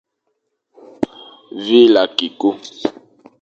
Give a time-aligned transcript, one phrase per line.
[1.63, 2.49] Vîle akî ku.